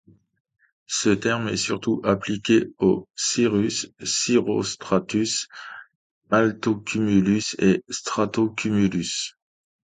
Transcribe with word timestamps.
Ce 0.87 1.09
terme 1.11 1.47
est 1.49 1.57
surtout 1.57 2.01
appliqués 2.03 2.73
aux 2.79 3.07
cirrus, 3.15 3.91
cirrostratus, 4.03 5.47
altocumulus 6.31 7.55
et 7.59 7.83
stratocumulus. 7.87 9.37